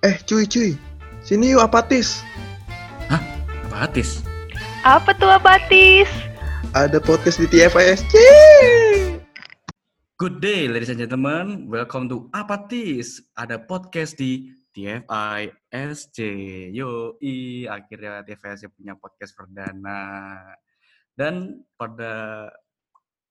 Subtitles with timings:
[0.00, 0.80] Eh cuy cuy,
[1.20, 2.24] sini yuk apatis.
[3.12, 3.20] Hah?
[3.68, 4.24] Apatis?
[4.80, 6.08] Apa tuh apatis?
[6.72, 8.08] Ada podcast di TFISC.
[10.16, 11.68] Good day, ladies and gentlemen.
[11.68, 13.20] Welcome to Apatis.
[13.36, 16.16] Ada podcast di TFISC.
[16.72, 20.32] Yoi, akhirnya TFISC punya podcast perdana.
[21.12, 22.48] Dan pada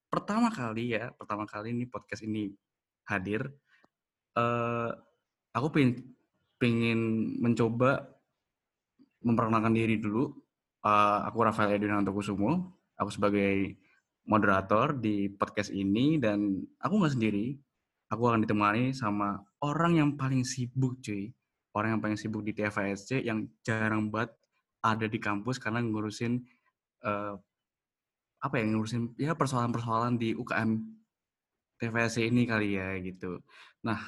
[0.05, 2.54] pertama kali ya, pertama kali ini podcast ini
[3.09, 3.41] hadir,
[4.38, 4.93] uh,
[5.49, 6.18] aku pengen,
[6.60, 8.05] pengen mencoba
[9.23, 10.30] memperkenalkan diri dulu.
[10.80, 12.77] Uh, aku Rafael Edwin Kusumo.
[13.00, 13.80] Aku sebagai
[14.27, 17.55] moderator di podcast ini dan aku nggak sendiri.
[18.12, 21.31] Aku akan ditemani sama orang yang paling sibuk, cuy.
[21.72, 24.36] Orang yang paling sibuk di TFSC yang jarang banget
[24.84, 26.41] ada di kampus karena ngurusin
[27.05, 27.36] uh,
[28.39, 30.80] apa ya ngurusin ya persoalan-persoalan di UKM
[31.80, 33.39] TFSC ini kali ya gitu.
[33.86, 34.00] Nah,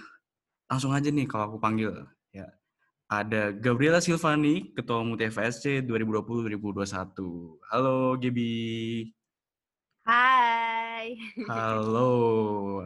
[0.67, 1.91] langsung aja nih kalau aku panggil
[2.31, 2.47] ya.
[3.11, 7.59] Ada Gabriela Silvani, Ketua Umum TFSC 2020-2021.
[7.67, 8.51] Halo, Gaby.
[10.07, 11.19] Hai.
[11.51, 12.11] Halo,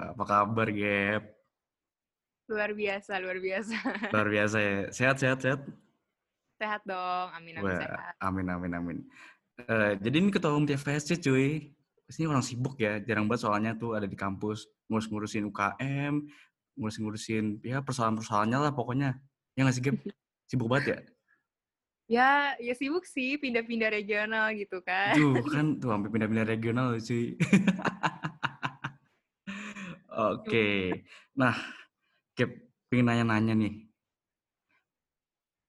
[0.01, 1.29] apa kabar, Gap?
[2.49, 3.77] Luar biasa, luar biasa.
[4.09, 4.77] Luar biasa ya.
[4.89, 5.61] Sehat, sehat, sehat?
[6.57, 8.13] Sehat dong, amin, amin, Wah, sehat.
[8.17, 8.97] Amin, amin, amin.
[9.61, 11.69] Uh, jadi ini ketua umum TFSC, cuy.
[12.05, 16.21] Ini orang sibuk ya, jarang banget soalnya tuh ada di kampus, ngurus-ngurusin UKM,
[16.77, 19.17] ngurus-ngurusin ya persoalan-persoalannya lah pokoknya.
[19.55, 19.97] Ya nggak sih, Gap?
[20.51, 20.99] Sibuk banget ya?
[22.05, 25.17] Ya, ya sibuk sih pindah-pindah regional gitu kan.
[25.17, 27.33] Tuh kan tuh hampir pindah-pindah regional cuy.
[30.15, 30.67] Oke.
[31.39, 31.55] Nah,
[32.35, 32.51] Kep,
[32.91, 33.73] pengen nanya-nanya nih.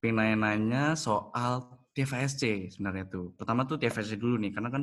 [0.02, 3.32] Pengen nanya-nanya soal TFSC sebenarnya tuh.
[3.38, 4.82] Pertama tuh TFSC dulu nih, karena kan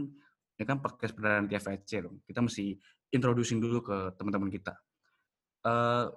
[0.57, 2.23] ini kan podcast perdana TFSC dong.
[2.25, 2.73] Kita mesti
[3.13, 4.73] introducing dulu ke teman-teman kita.
[5.63, 6.09] Uh,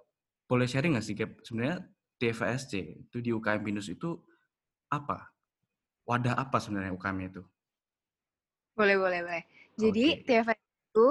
[0.48, 1.44] boleh sharing nggak sih, Kep?
[1.44, 1.84] Sebenarnya
[2.16, 4.16] TFSC itu di UKM Binus itu
[4.88, 5.32] apa?
[6.06, 7.42] Wadah apa sebenarnya UKM itu?
[8.76, 9.44] Boleh, boleh, boleh.
[9.76, 10.44] Jadi okay.
[10.44, 11.08] TFSC itu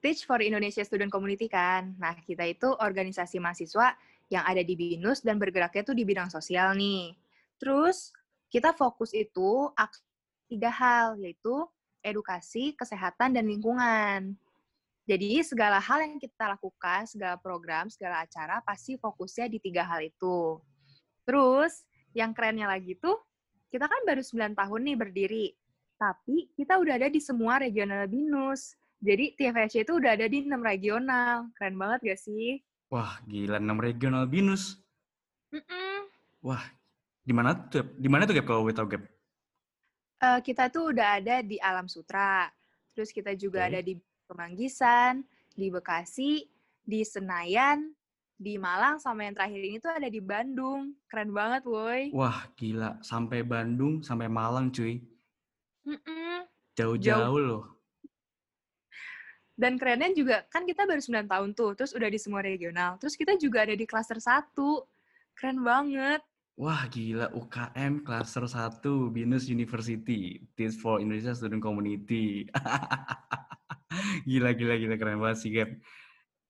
[0.00, 1.92] Teach for Indonesia Student Community kan.
[2.00, 3.92] Nah, kita itu organisasi mahasiswa
[4.32, 7.12] yang ada di BINUS dan bergeraknya tuh di bidang sosial nih.
[7.60, 8.16] Terus,
[8.48, 9.68] kita fokus itu
[10.48, 11.68] tiga hal, yaitu
[12.00, 14.40] edukasi, kesehatan, dan lingkungan.
[15.10, 20.06] Jadi, segala hal yang kita lakukan, segala program, segala acara, pasti fokusnya di tiga hal
[20.06, 20.62] itu.
[21.26, 21.82] Terus,
[22.14, 23.18] yang kerennya lagi tuh,
[23.74, 25.46] kita kan baru 9 tahun nih berdiri,
[25.98, 28.78] tapi kita udah ada di semua regional BINUS.
[29.02, 31.50] Jadi TFSC itu udah ada di 6 regional.
[31.58, 32.62] Keren banget gak sih?
[32.94, 34.78] Wah, gila 6 regional BINUS.
[35.50, 35.98] Mm -mm.
[36.46, 36.62] Wah,
[37.26, 37.82] di mana tuh?
[37.98, 39.02] Di mana tuh Gap kalau tahu Gap?
[40.22, 42.46] Uh, kita tuh udah ada di Alam Sutra.
[42.94, 43.70] Terus kita juga okay.
[43.74, 43.98] ada di
[44.30, 45.26] Pemanggisan,
[45.58, 46.46] di Bekasi,
[46.86, 47.90] di Senayan,
[48.38, 50.94] di Malang, sama yang terakhir ini tuh ada di Bandung.
[51.10, 52.14] Keren banget, woi.
[52.14, 53.02] Wah, gila.
[53.02, 55.02] Sampai Bandung, sampai Malang, cuy.
[56.78, 57.64] Jauh-jauh loh.
[59.60, 62.96] Dan kerennya juga, kan kita baru 9 tahun tuh, terus udah di semua regional.
[62.96, 64.56] Terus kita juga ada di klaster 1.
[65.36, 66.24] Keren banget.
[66.56, 67.28] Wah, gila.
[67.36, 68.80] UKM klaster 1,
[69.12, 70.40] Binus University.
[70.56, 72.48] Teach for Indonesia Student Community.
[74.30, 74.94] gila, gila, gila.
[74.96, 75.70] Keren banget sih, Gap.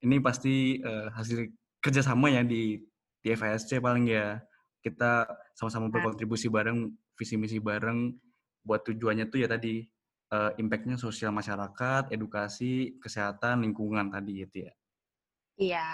[0.01, 2.81] Ini pasti uh, hasil kerjasama ya di
[3.25, 4.41] TFSC paling ya.
[4.81, 8.17] Kita sama-sama berkontribusi bareng, visi misi bareng,
[8.65, 9.85] buat tujuannya tuh ya tadi
[10.33, 14.73] uh, impact-nya sosial masyarakat, edukasi, kesehatan, lingkungan tadi gitu ya.
[15.61, 15.89] Iya.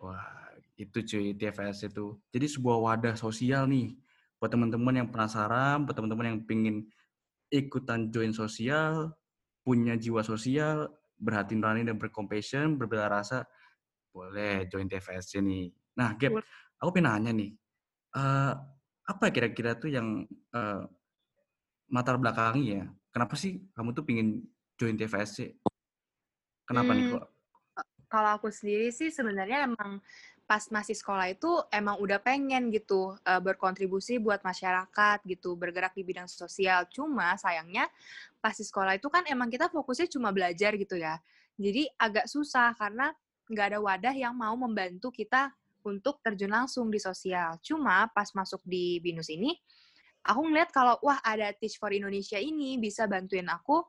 [0.00, 2.16] Wah, itu cuy TFS itu.
[2.32, 3.94] Jadi sebuah wadah sosial nih
[4.40, 6.76] buat teman-teman yang penasaran, buat teman-teman yang pingin
[7.52, 9.14] ikutan join sosial,
[9.62, 10.90] punya jiwa sosial,
[11.22, 13.46] berhati nurani dan bercompassion, berbela rasa,
[14.10, 15.70] boleh join TFSC nih.
[15.94, 16.42] Nah, Gap,
[16.82, 17.50] aku pengen nanya nih,
[18.18, 18.52] uh,
[19.06, 20.82] apa kira-kira tuh yang uh,
[21.94, 22.84] latar belakangi ya,
[23.14, 24.42] kenapa sih kamu tuh pingin
[24.74, 25.62] join TFSC?
[26.66, 27.24] Kenapa hmm, nih kok?
[28.10, 30.02] Kalau aku sendiri sih sebenarnya emang
[30.52, 36.04] pas masih sekolah itu emang udah pengen gitu uh, berkontribusi buat masyarakat gitu, bergerak di
[36.04, 36.84] bidang sosial.
[36.92, 37.88] Cuma sayangnya
[38.36, 41.16] pas di sekolah itu kan emang kita fokusnya cuma belajar gitu ya.
[41.56, 43.16] Jadi agak susah karena
[43.48, 45.48] nggak ada wadah yang mau membantu kita
[45.88, 47.56] untuk terjun langsung di sosial.
[47.64, 49.56] Cuma pas masuk di BINUS ini,
[50.20, 53.80] aku ngeliat kalau wah ada Teach for Indonesia ini bisa bantuin aku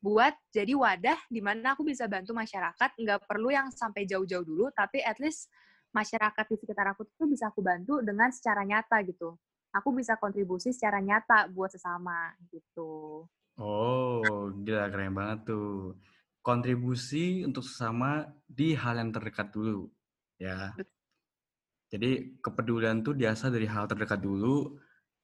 [0.00, 4.72] buat jadi wadah di mana aku bisa bantu masyarakat nggak perlu yang sampai jauh-jauh dulu
[4.72, 5.52] tapi at least
[5.94, 9.38] masyarakat di sekitar aku tuh bisa aku bantu dengan secara nyata gitu.
[9.74, 13.24] Aku bisa kontribusi secara nyata buat sesama gitu.
[13.58, 15.94] Oh gila keren banget tuh.
[16.44, 19.88] Kontribusi untuk sesama di hal yang terdekat dulu
[20.36, 20.74] ya.
[21.88, 24.74] Jadi kepedulian tuh biasa dari hal terdekat dulu,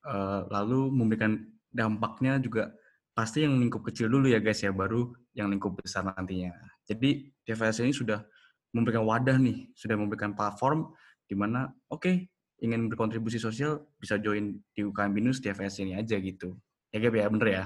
[0.07, 1.35] uh, lalu memberikan
[1.67, 2.71] dampaknya juga
[3.11, 6.55] pasti yang lingkup kecil dulu ya guys ya, baru yang lingkup besar nantinya.
[6.87, 8.23] Jadi TFS ini sudah
[8.71, 10.91] memberikan wadah nih, sudah memberikan platform
[11.27, 12.15] di mana oke okay,
[12.63, 16.59] ingin berkontribusi sosial bisa join di UKM Binus TFS ini aja gitu.
[16.91, 17.65] Ya Gap ya, bener ya?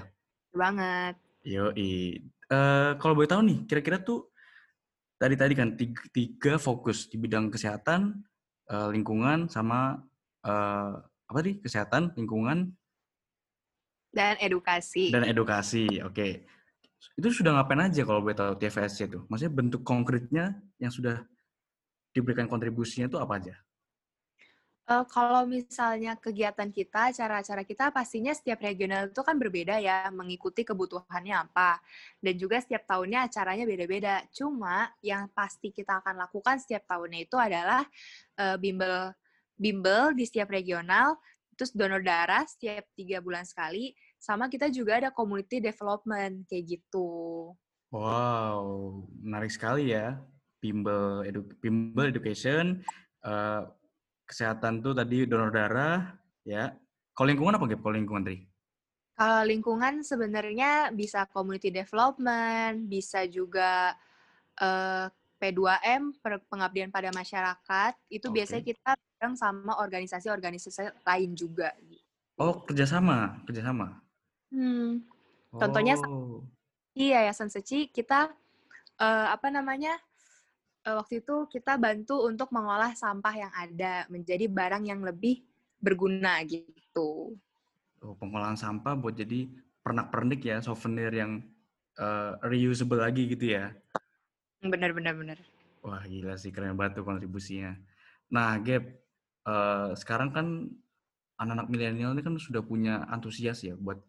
[0.52, 1.14] Banget.
[1.44, 4.32] Yo, uh, kalau boleh tahu nih, kira-kira tuh
[5.16, 8.24] tadi tadi kan tiga, tiga fokus di bidang kesehatan,
[8.70, 10.00] uh, lingkungan sama
[10.44, 10.92] uh,
[11.28, 12.72] apa sih kesehatan lingkungan
[14.14, 16.32] dan edukasi dan edukasi oke okay.
[17.14, 21.22] Itu sudah ngapain aja kalau boleh tahu TFSC itu maksudnya bentuk konkretnya yang sudah
[22.14, 23.54] diberikan kontribusinya itu apa aja
[24.84, 30.60] Uh, kalau misalnya kegiatan kita, acara-acara kita pastinya setiap regional itu kan berbeda ya, mengikuti
[30.60, 31.80] kebutuhannya apa.
[32.20, 34.20] Dan juga setiap tahunnya acaranya beda-beda.
[34.28, 37.80] Cuma yang pasti kita akan lakukan setiap tahunnya itu adalah
[38.36, 39.16] uh, bimbel
[39.56, 41.16] bimbel di setiap regional,
[41.56, 47.08] terus donor darah setiap tiga bulan sekali, sama kita juga ada community development kayak gitu.
[47.92, 50.16] Wow, menarik sekali ya.
[50.64, 52.80] Bimbel, edu, bimbel education,
[53.20, 53.68] uh,
[54.24, 56.72] kesehatan tuh tadi donor darah, ya.
[57.12, 57.84] Kalau lingkungan apa, Gap?
[57.84, 58.40] Kalau lingkungan tadi?
[59.14, 63.92] Kalau lingkungan sebenarnya bisa community development, bisa juga
[64.58, 65.06] uh,
[65.36, 66.16] P2M,
[66.48, 67.92] pengabdian pada masyarakat.
[68.08, 68.36] Itu okay.
[68.40, 71.76] biasanya kita bareng sama organisasi-organisasi lain juga.
[72.40, 74.03] Oh, kerjasama, kerjasama.
[74.54, 75.02] Hmm.
[75.50, 76.46] Contohnya oh.
[76.94, 78.30] iya ya Seci kita
[79.02, 79.98] uh, apa namanya
[80.86, 85.42] uh, waktu itu kita bantu untuk mengolah sampah yang ada menjadi barang yang lebih
[85.82, 87.34] berguna gitu.
[88.04, 89.48] Oh, pengolahan sampah buat jadi
[89.84, 91.44] pernak-pernik ya, souvenir yang
[92.00, 93.72] uh, reusable lagi gitu ya.
[94.64, 95.38] Bener, bener, bener.
[95.84, 97.76] Wah, gila sih, keren banget tuh kontribusinya.
[98.32, 98.84] Nah, Gap,
[99.44, 100.46] uh, sekarang kan
[101.36, 104.00] anak-anak milenial ini kan sudah punya antusias ya buat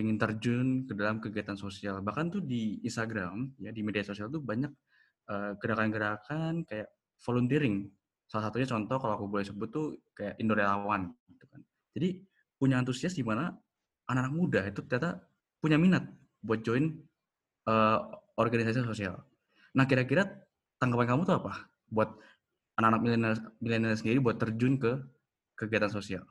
[0.00, 2.00] ingin terjun ke dalam kegiatan sosial.
[2.00, 4.72] Bahkan tuh di Instagram, ya di media sosial tuh banyak
[5.30, 6.90] Eh, gerakan-gerakan kayak
[7.22, 7.86] volunteering.
[8.26, 11.62] Salah satunya contoh kalau aku boleh sebut tuh kayak Indo Relawan gitu kan.
[11.94, 12.18] Jadi
[12.58, 13.54] punya antusias di mana
[14.10, 15.22] anak-anak muda itu ternyata
[15.62, 16.02] punya minat
[16.42, 16.98] buat join
[17.70, 18.10] uh,
[18.42, 19.22] organisasi sosial.
[19.70, 20.26] Nah, kira-kira
[20.82, 22.10] tanggapan kamu tuh apa buat
[22.74, 24.98] anak-anak milenial sendiri buat terjun ke
[25.54, 26.26] kegiatan sosial?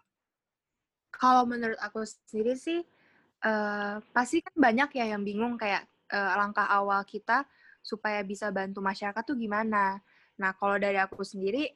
[1.15, 2.83] Kalau menurut aku sendiri sih
[4.11, 7.47] pasti kan banyak ya yang bingung kayak uh, langkah awal kita
[7.79, 10.03] supaya bisa bantu masyarakat tuh gimana.
[10.39, 11.67] Nah, kalau dari aku sendiri,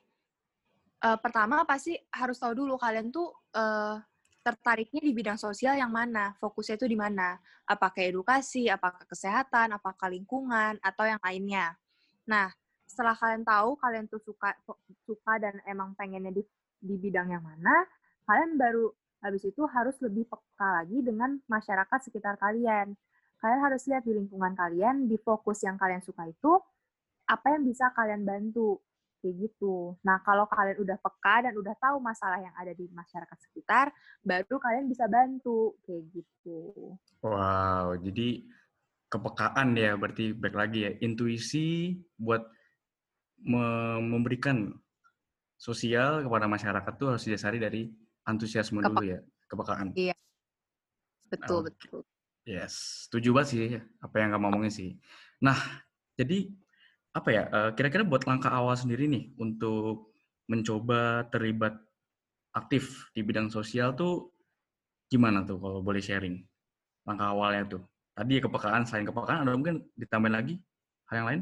[1.03, 3.99] uh, pertama pasti harus tahu dulu kalian tuh uh,
[4.43, 7.39] tertariknya di bidang sosial yang mana, fokusnya itu di mana.
[7.63, 11.79] Apakah edukasi, apakah kesehatan, apakah lingkungan, atau yang lainnya.
[12.27, 12.51] Nah,
[12.83, 14.51] setelah kalian tahu kalian tuh suka
[15.07, 16.43] suka dan emang pengennya di,
[16.83, 17.87] di bidang yang mana,
[18.27, 18.91] kalian baru
[19.23, 22.93] habis itu harus lebih peka lagi dengan masyarakat sekitar kalian
[23.43, 26.55] kalian harus lihat di lingkungan kalian, di fokus yang kalian suka itu,
[27.27, 28.79] apa yang bisa kalian bantu.
[29.19, 29.95] Kayak gitu.
[30.03, 33.91] Nah, kalau kalian udah peka dan udah tahu masalah yang ada di masyarakat sekitar,
[34.23, 35.75] baru kalian bisa bantu.
[35.83, 36.59] Kayak gitu.
[37.19, 38.47] Wow, jadi
[39.11, 42.47] kepekaan ya, berarti baik lagi ya, intuisi buat
[43.43, 44.71] memberikan
[45.59, 47.91] sosial kepada masyarakat tuh harus didasari dari
[48.23, 49.19] antusiasme Kepe dulu ya,
[49.51, 49.87] kepekaan.
[49.95, 50.15] Iya.
[51.27, 51.67] Betul, okay.
[51.71, 51.99] betul.
[52.43, 53.63] Yes, setuju banget sih
[54.03, 54.89] apa yang kamu ngomongin sih.
[55.39, 55.55] Nah,
[56.19, 56.51] jadi
[57.15, 57.43] apa ya?
[57.71, 60.11] Kira-kira buat langkah awal sendiri nih untuk
[60.51, 61.79] mencoba terlibat
[62.51, 64.35] aktif di bidang sosial tuh
[65.07, 66.43] gimana tuh kalau boleh sharing
[67.07, 67.83] langkah awalnya tuh?
[68.13, 70.55] Tadi ya kepekaan, selain kepekaan ada mungkin ditambahin lagi
[71.09, 71.41] hal yang lain?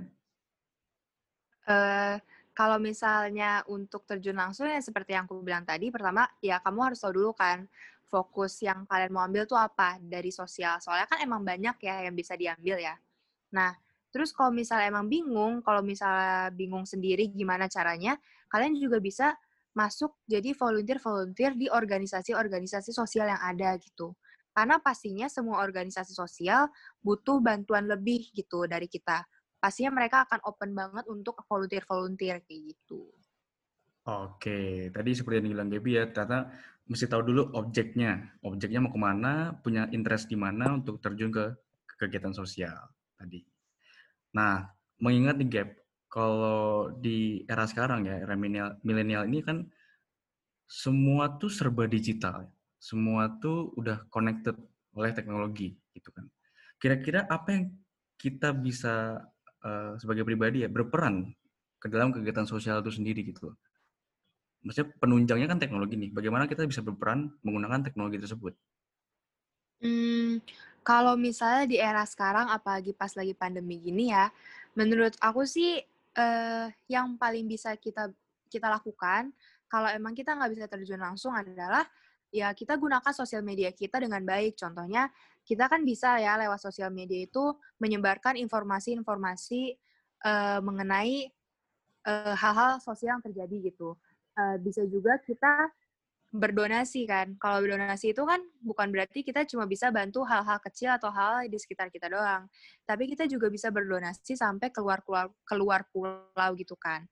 [1.68, 2.16] Uh,
[2.52, 7.00] kalau misalnya untuk terjun langsung ya seperti yang aku bilang tadi, pertama ya kamu harus
[7.02, 7.66] tahu dulu kan
[8.12, 10.84] fokus yang kalian mau ambil tuh apa dari sosial.
[10.84, 12.96] Soalnya kan emang banyak ya yang bisa diambil ya.
[13.56, 13.72] Nah,
[14.12, 18.20] terus kalau misalnya emang bingung, kalau misalnya bingung sendiri gimana caranya,
[18.52, 19.36] kalian juga bisa
[19.72, 24.12] masuk jadi volunteer-volunteer di organisasi-organisasi sosial yang ada gitu.
[24.52, 26.68] Karena pastinya semua organisasi sosial
[27.00, 29.24] butuh bantuan lebih gitu dari kita.
[29.62, 33.14] Pastinya mereka akan open banget untuk volunteer-volunteer kayak gitu.
[34.10, 36.50] Oke, tadi seperti yang dibilang Gaby ya, ternyata
[36.90, 38.42] mesti tahu dulu objeknya.
[38.42, 41.54] Objeknya mau ke mana, punya interest di mana untuk terjun ke,
[42.02, 43.46] kegiatan sosial tadi.
[44.34, 44.66] Nah,
[44.98, 45.70] mengingat nih Gap,
[46.10, 48.34] kalau di era sekarang ya, era
[48.82, 49.70] milenial ini kan
[50.66, 52.50] semua tuh serba digital.
[52.82, 54.58] Semua tuh udah connected
[54.98, 56.26] oleh teknologi gitu kan.
[56.82, 57.66] Kira-kira apa yang
[58.18, 59.22] kita bisa
[59.66, 61.30] uh, sebagai pribadi ya berperan
[61.82, 63.54] ke dalam kegiatan sosial itu sendiri gitu
[64.62, 66.10] maksudnya penunjangnya kan teknologi nih.
[66.14, 68.54] Bagaimana kita bisa berperan menggunakan teknologi tersebut?
[69.82, 70.38] Hmm,
[70.86, 74.30] kalau misalnya di era sekarang, apalagi pas lagi pandemi gini ya,
[74.78, 75.82] menurut aku sih
[76.14, 78.14] eh, yang paling bisa kita
[78.52, 79.32] kita lakukan
[79.72, 81.88] kalau emang kita nggak bisa terjun langsung adalah
[82.30, 84.54] ya kita gunakan sosial media kita dengan baik.
[84.62, 85.10] Contohnya
[85.46, 89.76] kita kan bisa ya lewat sosial media itu menyebarkan informasi-informasi
[90.26, 91.30] uh, mengenai
[92.06, 93.98] uh, hal-hal sosial yang terjadi gitu.
[94.38, 95.70] Uh, bisa juga kita
[96.32, 97.36] berdonasi kan.
[97.36, 101.60] Kalau berdonasi itu kan bukan berarti kita cuma bisa bantu hal-hal kecil atau hal di
[101.60, 102.48] sekitar kita doang.
[102.88, 107.04] Tapi kita juga bisa berdonasi sampai keluar keluar keluar pulau gitu kan.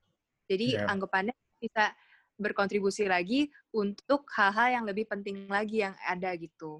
[0.47, 0.87] Jadi yeah.
[0.87, 1.91] anggapannya bisa
[2.39, 6.79] berkontribusi lagi untuk hal-hal yang lebih penting lagi yang ada gitu.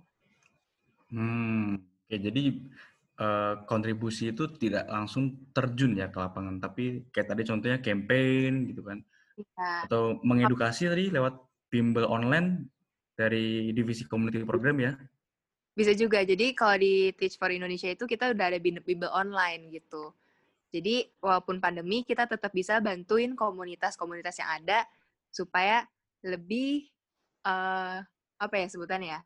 [1.10, 2.44] Hmm, oke jadi
[3.18, 8.82] uh, kontribusi itu tidak langsung terjun ya ke lapangan, tapi kayak tadi contohnya campaign gitu
[8.86, 9.02] kan,
[9.36, 9.90] ya.
[9.90, 11.38] atau mengedukasi tadi lewat
[11.70, 12.70] bimbel online
[13.18, 14.94] dari divisi community program ya?
[15.74, 16.22] Bisa juga.
[16.22, 20.12] Jadi kalau di Teach for Indonesia itu kita udah ada bimbel online gitu.
[20.70, 24.86] Jadi walaupun pandemi kita tetap bisa bantuin komunitas-komunitas yang ada
[25.34, 25.82] supaya
[26.22, 26.90] lebih
[27.42, 28.06] uh,
[28.38, 29.22] apa ya sebutannya ya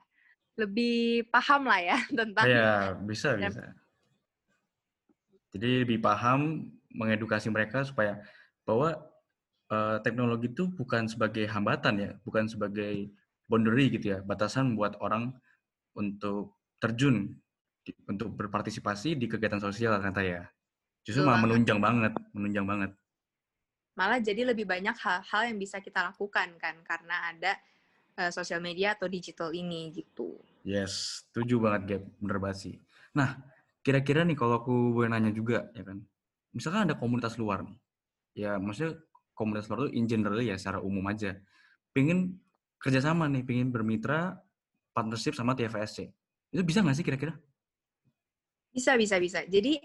[0.54, 3.64] lebih paham lah ya tentang ya bisa bisa.
[5.54, 8.22] Jadi lebih paham mengedukasi mereka supaya
[8.66, 8.98] bahwa
[9.70, 13.14] uh, teknologi itu bukan sebagai hambatan ya bukan sebagai
[13.46, 15.30] boundary gitu ya batasan buat orang
[15.94, 17.38] untuk terjun
[17.86, 20.42] di, untuk berpartisipasi di kegiatan sosial kata ya.
[21.04, 22.92] Justru malah menunjang banget menunjang banget.
[23.94, 27.54] Malah jadi lebih banyak hal-hal yang bisa kita lakukan kan karena ada
[28.17, 30.38] uh, sosial media atau digital ini gitu.
[30.63, 32.75] Yes, setuju banget Gap, bener banget sih.
[33.13, 33.38] Nah,
[33.84, 36.00] kira-kira nih kalau aku boleh nanya juga ya kan,
[36.55, 37.77] misalkan ada komunitas luar nih,
[38.34, 38.98] ya maksudnya
[39.36, 41.36] komunitas luar itu in general ya secara umum aja,
[41.91, 42.39] pengen
[42.79, 44.39] kerjasama nih, pengen bermitra
[44.96, 46.10] partnership sama TFSC,
[46.53, 47.34] itu bisa nggak sih kira-kira?
[48.74, 49.46] Bisa, bisa, bisa.
[49.46, 49.77] Jadi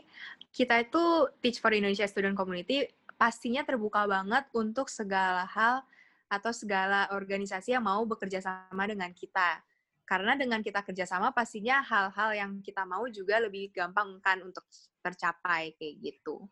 [0.49, 2.89] kita itu Teach for Indonesia Student Community
[3.21, 5.85] pastinya terbuka banget untuk segala hal
[6.29, 9.65] atau segala organisasi yang mau bekerja sama dengan kita.
[10.09, 14.65] Karena dengan kita kerjasama pastinya hal-hal yang kita mau juga lebih gampang kan untuk
[15.05, 16.49] tercapai kayak gitu.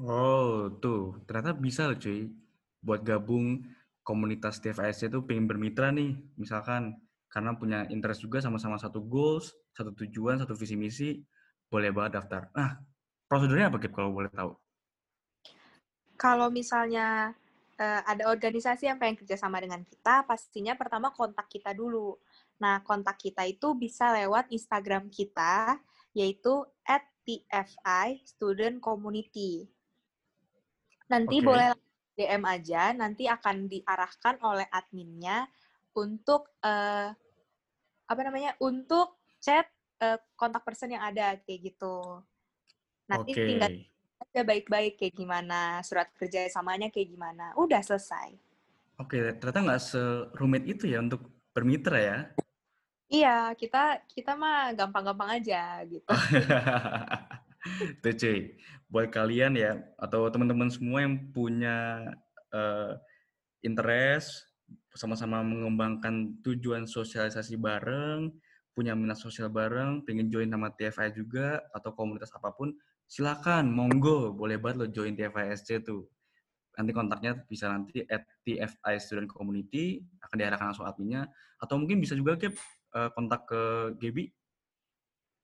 [0.00, 1.20] Oh, tuh.
[1.24, 2.28] Ternyata bisa loh cuy.
[2.84, 3.64] Buat gabung
[4.04, 6.12] komunitas TFS itu pengen bermitra nih.
[6.36, 7.00] Misalkan
[7.32, 11.16] karena punya interest juga sama-sama satu goals, satu tujuan, satu visi misi,
[11.72, 12.52] boleh banget daftar.
[12.52, 12.76] Nah,
[13.24, 14.52] prosedurnya apa Gip kalau boleh tahu?
[16.22, 17.34] kalau misalnya
[17.78, 22.18] uh, ada organisasi yang pengen kerjasama dengan kita, pastinya pertama kontak kita dulu.
[22.60, 25.80] Nah, kontak kita itu bisa lewat Instagram kita,
[26.12, 29.66] yaitu at TFI Student Community.
[31.08, 31.46] Nanti okay.
[31.46, 31.68] boleh
[32.12, 35.48] DM aja, nanti akan diarahkan oleh adminnya
[35.96, 37.08] untuk uh,
[38.08, 39.64] apa namanya untuk chat
[40.04, 42.20] uh, kontak person yang ada kayak gitu.
[43.08, 43.46] Nanti okay.
[43.48, 43.72] tinggal
[44.22, 47.52] aja baik-baik kayak gimana, surat kerja samanya kayak gimana.
[47.58, 48.34] Udah selesai.
[49.00, 52.18] Oke, ternyata nggak serumit itu ya untuk bermitra ya?
[53.12, 56.08] Iya, kita kita mah gampang-gampang aja gitu.
[58.02, 58.56] Tuh cuy,
[58.88, 62.08] buat kalian ya, atau teman-teman semua yang punya
[62.50, 62.96] uh,
[63.62, 64.48] interest,
[64.96, 68.32] sama-sama mengembangkan tujuan sosialisasi bareng,
[68.72, 72.72] punya minat sosial bareng, pengen join sama TFI juga, atau komunitas apa pun,
[73.12, 74.32] silakan monggo.
[74.32, 76.08] Boleh banget lo join TFISC tuh.
[76.72, 81.28] Nanti kontaknya bisa nanti at TFI Student Community akan diarahkan langsung adminnya.
[81.60, 82.48] Atau mungkin bisa juga ke
[82.96, 84.32] uh, kontak ke Gaby.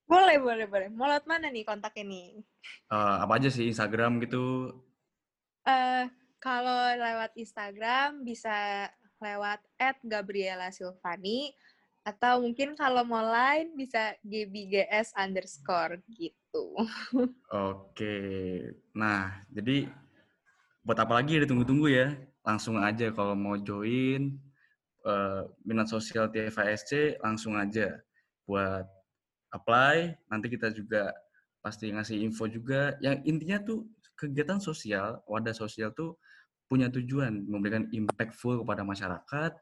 [0.09, 0.89] Boleh boleh boleh.
[0.89, 2.41] Mau lewat mana nih kontak ini
[2.89, 4.73] uh, apa aja sih Instagram gitu?
[5.69, 6.09] Uh,
[6.41, 8.89] kalau lewat Instagram bisa
[9.21, 11.53] lewat at Gabriela Silvani
[12.09, 16.73] atau mungkin kalau mau lain bisa gbgs underscore gitu.
[17.53, 18.17] Oke.
[18.97, 19.93] Nah, jadi
[20.81, 22.17] buat apa lagi ya ditunggu-tunggu ya?
[22.41, 24.41] Langsung aja kalau mau join
[25.05, 28.01] uh, minat sosial TFASC langsung aja
[28.49, 28.89] buat
[29.53, 30.17] apply.
[30.33, 31.13] Nanti kita juga
[31.61, 32.97] pasti ngasih info juga.
[33.05, 33.85] Yang intinya tuh
[34.17, 36.17] kegiatan sosial, wadah sosial tuh
[36.69, 39.53] punya tujuan memberikan impactful kepada masyarakat,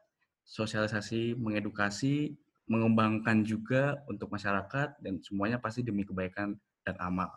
[0.47, 2.39] sosialisasi, mengedukasi,
[2.71, 6.55] mengembangkan juga untuk masyarakat dan semuanya pasti demi kebaikan
[6.87, 7.31] dan amal.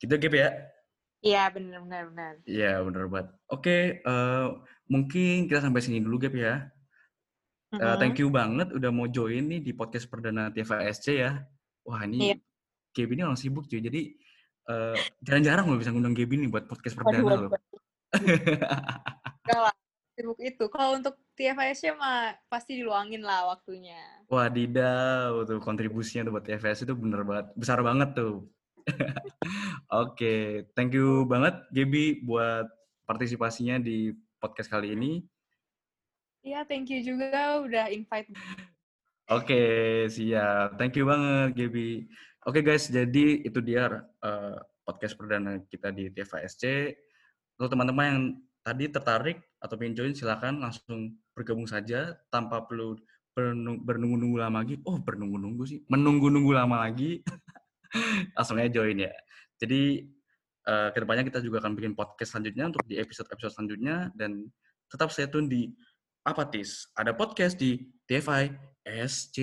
[0.00, 0.48] Gitu Gap ya?
[1.20, 2.32] Iya benar benar benar.
[2.48, 3.28] Iya benar banget.
[3.52, 4.56] Oke, uh,
[4.88, 6.68] mungkin kita sampai sini dulu Gap ya.
[7.76, 11.44] Uh, uh Thank you banget udah mau join nih di podcast perdana TFSC ya.
[11.84, 12.40] Wah ini yeah.
[12.96, 13.84] Gap ini orang sibuk cuy.
[13.84, 14.16] Jadi
[14.68, 17.52] uh, jarang-jarang loh bisa ngundang Gap ini buat podcast perdana loh.
[19.40, 19.76] Enggak lah,
[20.20, 20.68] sibuk itu.
[20.68, 23.96] Kalau untuk TFIS mah pasti diluangin lah waktunya.
[24.28, 28.44] Wadidaw, tuh kontribusinya tuh buat TFS itu bener banget, besar banget tuh.
[30.04, 32.68] Oke, thank you banget Gaby buat
[33.08, 35.24] partisipasinya di podcast kali ini.
[36.44, 38.28] Iya, thank you juga udah invite.
[39.36, 40.76] Oke, siap.
[40.76, 42.04] Thank you banget Gaby.
[42.44, 46.64] Oke guys, jadi itu dia uh, podcast perdana kita di TFASC.
[47.60, 48.20] Untuk teman-teman yang
[48.60, 52.96] tadi tertarik atau ingin join, silakan langsung bergabung saja tanpa perlu
[53.84, 54.76] bernunggu-nunggu lama lagi.
[54.84, 55.80] Oh, bernunggu-nunggu sih.
[55.88, 57.24] Menunggu-nunggu lama lagi.
[58.38, 59.12] aja join ya.
[59.60, 60.06] Jadi
[60.68, 64.48] uh, ke depannya kita juga akan bikin podcast selanjutnya untuk di episode-episode selanjutnya dan
[64.90, 65.70] tetap stay tune di
[66.26, 66.90] Apatis.
[66.96, 68.52] Ada podcast di TFI
[68.84, 69.36] SC.